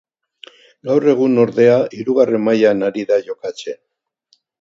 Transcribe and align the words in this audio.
Gaur 0.87 1.03
egun 1.11 1.35
ordea 1.43 1.75
hirugarren 1.97 2.41
mailan 2.47 2.81
ari 2.89 3.05
da 3.13 3.21
jokatzen. 3.29 3.79